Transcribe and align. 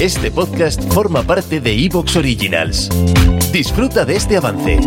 Este 0.00 0.30
podcast 0.30 0.82
forma 0.92 1.22
parte 1.22 1.58
de 1.58 1.72
Evox 1.72 2.16
Originals. 2.16 2.90
Disfruta 3.50 4.04
de 4.04 4.16
este 4.16 4.36
avance. 4.36 4.78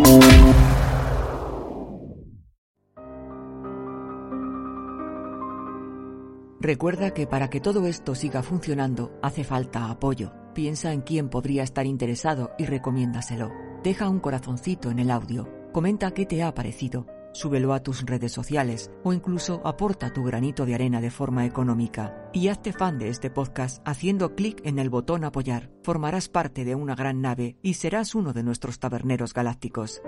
Recuerda 6.60 7.12
que 7.12 7.26
para 7.26 7.50
que 7.50 7.58
todo 7.60 7.88
esto 7.88 8.14
siga 8.14 8.44
funcionando 8.44 9.10
hace 9.20 9.42
falta 9.42 9.90
apoyo. 9.90 10.32
Piensa 10.54 10.92
en 10.92 11.00
quién 11.00 11.28
podría 11.28 11.64
estar 11.64 11.86
interesado 11.86 12.52
y 12.56 12.66
recomiéndaselo. 12.66 13.50
Deja 13.82 14.08
un 14.08 14.20
corazoncito 14.20 14.92
en 14.92 15.00
el 15.00 15.10
audio. 15.10 15.48
Comenta 15.72 16.12
qué 16.12 16.24
te 16.24 16.44
ha 16.44 16.54
parecido. 16.54 17.06
Súbelo 17.32 17.72
a 17.72 17.82
tus 17.82 18.04
redes 18.04 18.32
sociales 18.32 18.90
o 19.04 19.12
incluso 19.12 19.60
aporta 19.64 20.12
tu 20.12 20.24
granito 20.24 20.66
de 20.66 20.74
arena 20.74 21.00
de 21.00 21.10
forma 21.10 21.46
económica. 21.46 22.28
Y 22.32 22.48
hazte 22.48 22.72
fan 22.72 22.98
de 22.98 23.08
este 23.08 23.30
podcast 23.30 23.82
haciendo 23.86 24.34
clic 24.34 24.60
en 24.64 24.78
el 24.78 24.90
botón 24.90 25.24
apoyar. 25.24 25.70
Formarás 25.82 26.28
parte 26.28 26.64
de 26.64 26.74
una 26.74 26.94
gran 26.94 27.20
nave 27.20 27.56
y 27.62 27.74
serás 27.74 28.14
uno 28.14 28.32
de 28.32 28.42
nuestros 28.42 28.78
taberneros 28.78 29.34
galácticos. 29.34 30.02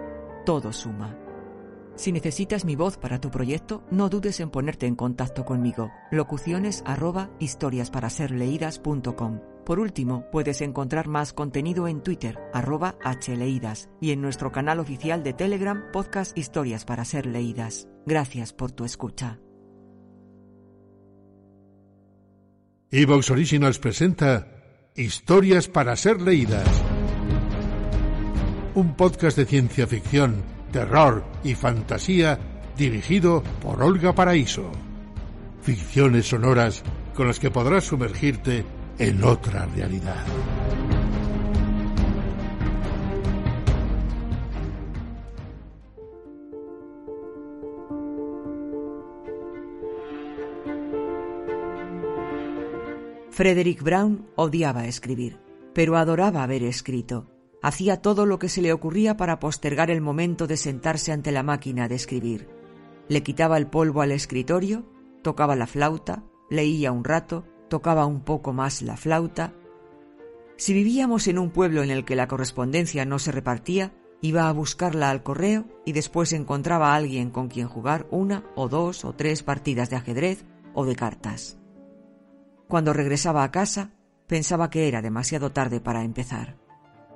Todo 0.45 0.73
suma. 0.73 1.32
Si 1.97 2.13
necesitas 2.13 2.65
mi 2.65 2.77
voz 2.77 2.97
para 2.97 3.21
tu 3.21 3.31
proyecto, 3.31 3.85
no 3.91 4.09
dudes 4.09 4.41
en 4.41 4.49
ponerte 4.51 4.87
en 4.87 4.97
contacto 4.97 5.45
conmigo. 5.45 5.93
Locuciones 6.11 6.83
arroba 6.87 7.31
historiasparaserleídas.com. 7.39 9.41
Por 9.65 9.79
último, 9.79 10.27
puedes 10.33 10.61
encontrar 10.61 11.07
más 11.07 11.33
contenido 11.33 11.87
en 11.87 12.03
Twitter, 12.03 12.41
arroba 12.53 12.97
hleídas, 13.27 13.89
y 14.01 14.11
en 14.11 14.21
nuestro 14.21 14.51
canal 14.51 14.81
oficial 14.81 15.23
de 15.23 15.35
Telegram, 15.35 15.85
podcast 15.93 16.37
Historias 16.37 16.85
para 16.85 17.05
ser 17.05 17.27
leídas. 17.27 17.87
Gracias 18.05 18.53
por 18.53 18.73
tu 18.73 18.85
escucha. 18.85 19.39
Evox 22.91 23.31
Originals 23.31 23.79
presenta 23.79 24.49
Historias 24.97 25.69
para 25.69 25.95
ser 25.97 26.21
leídas. 26.21 26.69
Un 28.75 28.97
podcast 28.97 29.37
de 29.37 29.47
ciencia 29.47 29.87
ficción, 29.87 30.43
terror 30.73 31.23
y 31.45 31.55
fantasía 31.55 32.39
dirigido 32.77 33.43
por 33.61 33.83
Olga 33.83 34.13
Paraíso. 34.15 34.73
Ficciones 35.61 36.27
sonoras 36.27 36.83
con 37.15 37.29
las 37.29 37.39
que 37.39 37.51
podrás 37.51 37.85
sumergirte 37.85 38.65
en 38.99 39.23
otra 39.23 39.67
realidad. 39.67 40.25
Frederick 53.31 53.83
Brown 53.83 54.27
odiaba 54.37 54.87
escribir, 54.87 55.39
pero 55.73 55.97
adoraba 55.97 56.43
haber 56.43 56.63
escrito. 56.65 57.32
Hacía 57.63 58.03
todo 58.03 58.27
lo 58.27 58.41
que 58.41 58.49
se 58.49 58.61
le 58.61 58.73
ocurría 58.73 59.17
para 59.17 59.39
postergar 59.39 59.91
el 59.91 60.01
momento 60.01 60.49
de 60.49 60.57
sentarse 60.57 61.13
ante 61.13 61.31
la 61.31 61.45
máquina 61.45 61.89
de 61.89 61.95
escribir. 61.95 62.49
Le 63.09 63.23
quitaba 63.23 63.57
el 63.57 63.69
polvo 63.69 64.03
al 64.03 64.11
escritorio, 64.11 64.85
tocaba 65.23 65.55
la 65.55 65.69
flauta, 65.69 66.25
leía 66.51 66.91
un 66.91 67.05
rato, 67.05 67.45
tocaba 67.69 68.05
un 68.05 68.23
poco 68.23 68.53
más 68.53 68.83
la 68.83 68.97
flauta. 68.97 69.55
Si 70.57 70.75
vivíamos 70.75 71.29
en 71.29 71.39
un 71.39 71.51
pueblo 71.51 71.85
en 71.85 71.91
el 71.91 72.05
que 72.05 72.17
la 72.17 72.27
correspondencia 72.27 73.05
no 73.05 73.21
se 73.21 73.31
repartía, 73.31 73.93
iba 74.21 74.49
a 74.49 74.53
buscarla 74.53 75.11
al 75.11 75.23
correo 75.23 75.67
y 75.85 75.93
después 75.93 76.33
encontraba 76.33 76.93
a 76.93 76.97
alguien 76.97 77.31
con 77.31 77.49
quien 77.49 77.69
jugar 77.69 78.07
una 78.11 78.45
o 78.57 78.69
dos 78.69 79.05
o 79.05 79.13
tres 79.13 79.43
partidas 79.43 79.89
de 79.89 79.97
ajedrez 79.97 80.45
o 80.75 80.85
de 80.85 80.97
cartas. 80.97 81.59
Cuando 82.69 82.93
regresaba 82.93 83.45
a 83.45 83.51
casa, 83.51 83.93
pensaba 84.27 84.71
que 84.71 84.89
era 84.89 85.03
demasiado 85.03 85.51
tarde 85.51 85.81
para 85.81 86.05
empezar. 86.05 86.62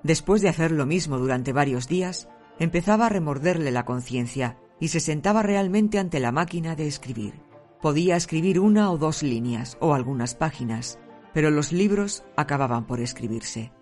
Después 0.06 0.40
de 0.40 0.48
hacer 0.48 0.70
lo 0.70 0.86
mismo 0.86 1.18
durante 1.18 1.52
varios 1.52 1.88
días, 1.88 2.28
empezaba 2.60 3.06
a 3.06 3.08
remorderle 3.08 3.72
la 3.72 3.84
conciencia 3.84 4.56
y 4.78 4.86
se 4.88 5.00
sentaba 5.00 5.42
realmente 5.42 5.98
ante 5.98 6.20
la 6.20 6.30
máquina 6.30 6.76
de 6.76 6.86
escribir. 6.86 7.34
Podía 7.82 8.14
escribir 8.14 8.60
una 8.60 8.92
o 8.92 8.98
dos 8.98 9.24
líneas 9.24 9.76
o 9.80 9.94
algunas 9.94 10.36
páginas, 10.36 11.00
pero 11.34 11.50
los 11.50 11.72
libros 11.72 12.22
acababan 12.36 12.86
por 12.86 13.00
escribirse. 13.00 13.72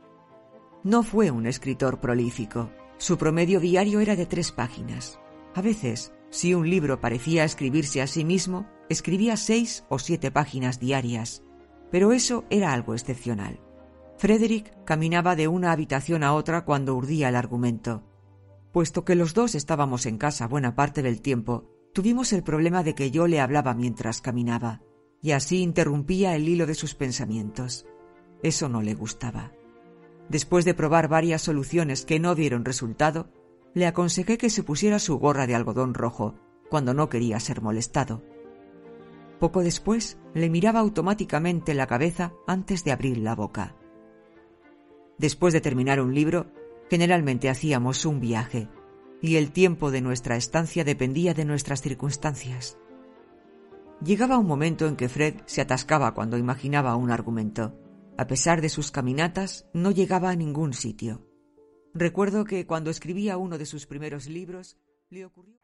No 0.83 1.03
fue 1.03 1.31
un 1.31 1.47
escritor 1.47 2.01
prolífico. 2.01 2.71
Su 2.97 3.19
promedio 3.19 3.61
diario 3.61 4.01
era 4.01 4.17
de 4.17 4.25
tres 4.25 4.51
páginas. 4.51 5.21
A 5.55 5.61
veces, 5.61 6.15
si 6.31 6.55
un 6.55 6.71
libro 6.71 7.03
parecía 7.03 7.45
escribirse 7.45 8.01
a 8.01 8.07
sí 8.07 8.25
mismo, 8.25 8.67
escribía 8.89 9.37
seis 9.37 9.85
o 9.91 9.99
siete 9.99 10.31
páginas 10.31 10.81
diarias. 10.81 11.43
Pero 11.91 12.13
eso 12.13 12.45
era 12.49 12.73
algo 12.73 12.95
excepcional. 12.95 13.61
Frederick 14.25 14.73
caminaba 14.87 15.37
de 15.37 15.49
una 15.49 15.71
habitación 15.71 16.23
a 16.23 16.33
otra 16.33 16.65
cuando 16.65 16.95
urdía 16.95 17.29
el 17.29 17.37
argumento. 17.37 18.05
Puesto 18.73 19.05
que 19.05 19.17
los 19.17 19.35
dos 19.35 19.55
estábamos 19.55 20.07
en 20.07 20.17
casa 20.17 20.47
buena 20.47 20.75
parte 20.75 21.03
del 21.03 21.21
tiempo, 21.21 21.67
tuvimos 21.93 22.33
el 22.33 22.43
problema 22.43 22.83
de 22.83 22.95
que 22.95 23.11
yo 23.11 23.27
le 23.27 23.39
hablaba 23.39 23.75
mientras 23.75 24.23
caminaba, 24.23 24.81
y 25.21 25.33
así 25.33 25.61
interrumpía 25.61 26.35
el 26.37 26.49
hilo 26.49 26.65
de 26.65 26.75
sus 26.75 26.95
pensamientos. 26.95 27.85
Eso 28.43 28.71
no 28.71 28.81
le 28.81 28.95
gustaba. 28.95 29.53
Después 30.31 30.65
de 30.65 30.73
probar 30.73 31.09
varias 31.09 31.43
soluciones 31.43 32.07
que 32.07 32.19
no 32.19 32.35
dieron 32.35 32.65
resultado, 32.65 33.29
le 33.75 33.87
aconsejé 33.87 34.39
que 34.39 34.49
se 34.49 34.63
pusiera 34.63 35.01
su 35.01 35.19
gorra 35.19 35.47
de 35.47 35.55
algodón 35.55 35.93
rojo 35.93 36.35
cuando 36.71 36.95
no 36.95 37.11
quería 37.11 37.39
ser 37.41 37.61
molestado. 37.61 38.23
Poco 39.39 39.63
después 39.63 40.17
le 40.33 40.49
miraba 40.49 40.81
automáticamente 40.81 41.75
la 41.75 41.87
cabeza 41.87 42.33
antes 42.47 42.85
de 42.85 42.93
abrir 42.93 43.19
la 43.19 43.35
boca. 43.35 43.77
Después 45.19 45.53
de 45.53 45.61
terminar 45.61 46.01
un 46.01 46.15
libro, 46.15 46.47
generalmente 46.91 47.49
hacíamos 47.49 48.05
un 48.05 48.21
viaje, 48.21 48.69
y 49.23 49.37
el 49.37 49.53
tiempo 49.53 49.91
de 49.91 50.01
nuestra 50.01 50.37
estancia 50.37 50.85
dependía 50.85 51.35
de 51.35 51.45
nuestras 51.45 51.81
circunstancias. 51.81 52.79
Llegaba 54.05 54.39
un 54.39 54.47
momento 54.47 54.87
en 54.87 54.97
que 54.97 55.09
Fred 55.09 55.37
se 55.47 55.61
atascaba 55.61 56.15
cuando 56.15 56.37
imaginaba 56.37 56.97
un 56.97 57.11
argumento. 57.11 57.79
A 58.19 58.27
pesar 58.27 58.61
de 58.61 58.69
sus 58.69 58.91
caminatas, 58.91 59.67
no 59.73 59.91
llegaba 59.91 60.31
a 60.31 60.37
ningún 60.37 60.75
sitio. 60.75 61.27
Recuerdo 61.95 62.45
que 62.45 62.67
cuando 62.67 62.91
escribía 62.91 63.39
uno 63.39 63.57
de 63.57 63.67
sus 63.67 63.87
primeros 63.87 64.29
libros, 64.29 64.77
le 65.11 65.25
ocurrió... 65.25 65.64